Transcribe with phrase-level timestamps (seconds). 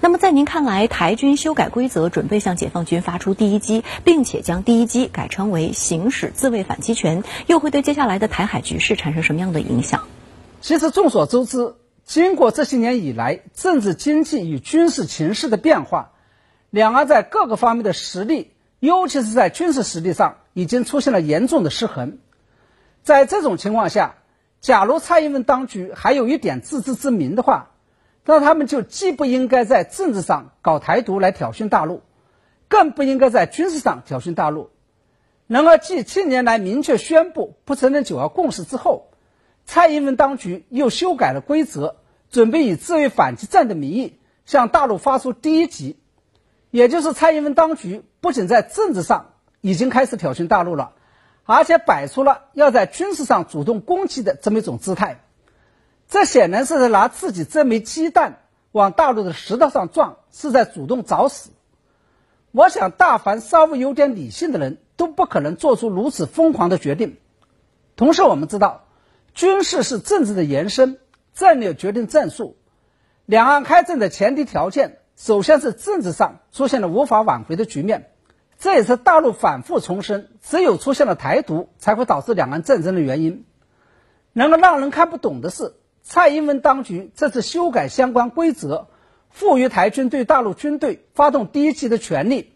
[0.00, 10.04] 那么，在您看来，台军修改规则，准备向解放军发出第一击，并且将第一击改称为行使自卫反击权，又会对接下来的台海局势产生什么样的影响？
[10.60, 16.12] 其实众所周知，经过这些年以来政治、经济与军事情势的变化，
[16.70, 22.18] 两岸在各个方面的实力，尤其是在军事实力上，已经出现了严重的失衡。
[23.02, 24.16] 在这种情况下，
[24.60, 27.70] 假如蔡英文当局还有一点自知之明的话，
[28.30, 32.02] 那他们就既不应该在政治上搞台独来挑衅大陆，
[32.68, 34.68] 更不应该在军事上挑衅大陆。
[35.46, 39.08] 然而，继近年来明确宣布不承认九二共识之后，
[39.64, 41.96] 蔡英文当局又修改了规则，
[42.28, 45.98] 准备以自卫反击战的名义向大陆发出第一击，
[46.70, 49.30] 也就是蔡英文当局不仅在政治上
[49.62, 50.92] 已经开始挑衅大陆了，
[51.46, 55.22] 而且摆出了要在军事上主动攻击的这么一种姿态。
[56.08, 58.40] 这显然是在拿自己这枚鸡蛋
[58.72, 61.50] 往大陆的石头上撞，是在主动找死。
[62.50, 67.18] 我想，大凡稍微有点理性的人都不可能做出如此疯狂的决定。
[67.94, 68.86] 同时，我们知道，
[69.34, 70.98] 军事是政治的延伸，
[71.34, 72.56] 战略决定战术。
[73.26, 78.10] 两岸开战的前提条件，首先是政治上出现了无法挽回的局面，
[78.58, 83.44] 这也是大陆反复重申，只有出现了台独，才会导致两岸战争的原因。
[84.32, 85.74] 然而，让人看不懂的是。
[86.08, 88.88] 蔡英文当局这次修改相关规则，
[89.28, 92.54] 赋予台军对大陆军队发动第一击的权利，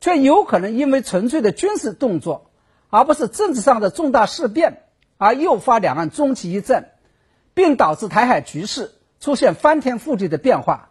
[0.00, 2.50] 却有可能因为纯粹的军事动作，
[2.88, 4.82] 而不是政治上的重大事变，
[5.18, 6.90] 而诱发两岸终极一战，
[7.54, 10.90] 并导致台海局势出现翻天覆地的变化。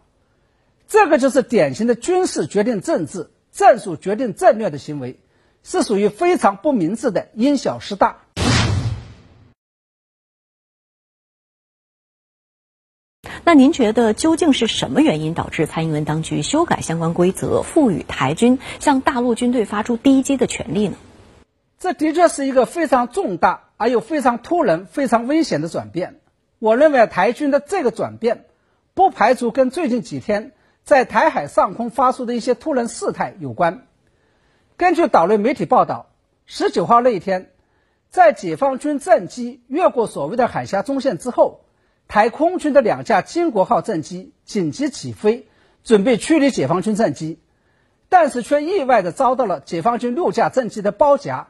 [0.88, 5.20] 这个就是典型的军事决定政治、战术决定战略的行为，
[5.62, 8.22] 是属于非常不明智的因小失大。
[13.42, 20.96] 那您觉得究竟是什么原因导致蔡英文当局修改相关规则，赋予台军向大陆军队发出第一击的权利呢？
[21.78, 26.20] 这的确是一个非常重大而又非常突然、非常危险的转变。
[26.58, 28.44] 我认为台军的这个转变，
[28.94, 30.52] 不排除跟最近几天
[30.84, 33.86] 在台海上空发出的一些突然事态有关。
[34.76, 36.10] 根据岛内媒体报道，
[36.44, 37.50] 十九号那一天，
[38.10, 41.62] 在解放军战机越过所谓的海峡中线之后。
[42.10, 45.46] 台空军的两架金国号战机紧急起飞，
[45.84, 47.38] 准备驱离解放军战机，
[48.08, 51.46] 但是却意外的遭到了解放军六架战机的包夹。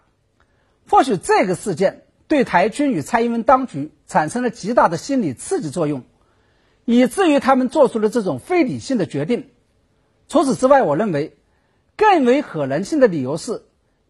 [0.87, 6.05] 或许这个事件对台军与蔡英文当局产生了极大的心理刺激作用，
[6.85, 9.49] 以至于他们做出了这种非理性的决定。
[10.29, 11.39] 除此之外，我认为
[11.97, 13.63] 更为可能性的理由是，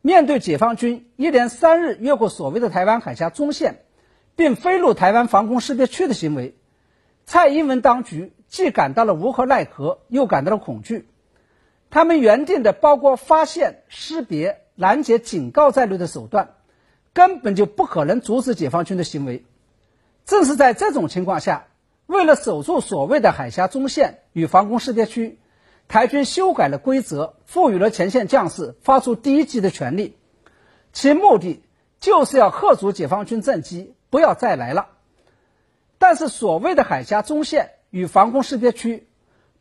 [0.03, 3.85] 面对解放军一连三日越过所谓的台湾海峡中线。
[4.41, 6.55] 并飞入台湾防空识别区的行为，
[7.27, 11.07] 蔡英文当局既感到了无可奈何，又感到了恐惧。
[11.91, 16.55] 他们原定的包括发现、识别、拦截、警告在内的手段，
[17.13, 19.45] 根本就不可能阻止解放军的行为。
[20.25, 21.67] 正是在这种情况下，
[22.07, 25.39] 为了守住所谓的海峡中线与防空识别区，
[25.87, 30.17] 台军修改了规则，赋予了前线将士发出第一击的权利，
[30.95, 31.63] 其目的
[32.01, 33.93] 就是要吓阻解放军战机。
[34.11, 34.89] 不要再来了。
[35.99, 39.07] 但是，所谓的海峡中线与防空识别区，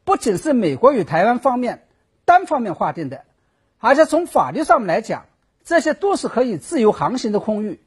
[0.04, 1.88] 不仅是美国与台湾方面
[2.26, 3.26] 单方面划定的，
[3.78, 5.26] 而且从法律上面来讲，
[5.64, 7.82] 这些都是可以自由航行的空域。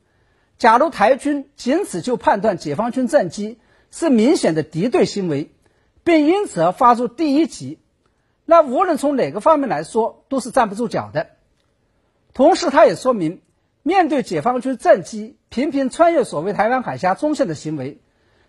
[0.58, 3.58] 假如台军仅此就判断解放军战机
[3.90, 5.50] 是明显的敌对行为，
[6.04, 7.80] 并因此而发出第一击，
[8.44, 11.30] 那无论从哪个方面来说都是站不住脚的。
[12.34, 13.40] 同时，它也说明。
[13.82, 18.00] 面对解放军战机频频穿越所谓台湾海峡中线的行为，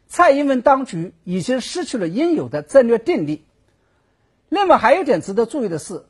[0.05, 3.45] 蔡英文当局已经失去了应有的战略定力。
[4.49, 6.05] 另外，还有点值得注意的是，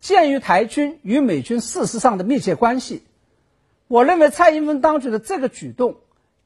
[0.00, 3.04] 鉴于台军与美军事实上的密切关系，
[3.88, 5.96] 我认为蔡英文当局的这个举动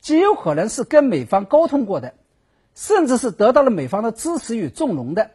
[0.01, 2.15] 极有可能是跟美方沟通过的，
[2.75, 5.31] 甚至是得到了美方的支持与纵容的。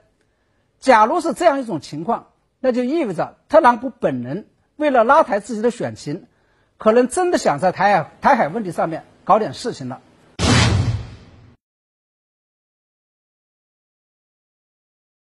[0.80, 2.28] 假如是这样一种情况，
[2.60, 6.28] 那就意味着特朗普本人为了拉抬自己的选情。
[6.82, 10.02] 可能真的想在台海台海问题上面搞点事情了。